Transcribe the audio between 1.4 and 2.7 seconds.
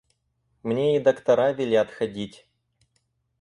велят ходить.